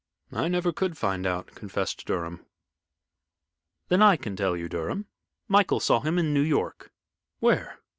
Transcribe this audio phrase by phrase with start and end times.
[0.31, 2.43] "I never could find out," confessed Durham.
[3.89, 5.05] "Then I can tell you, Durham.
[5.47, 6.91] Michael saw him in New York."
[7.39, 7.81] "Where?"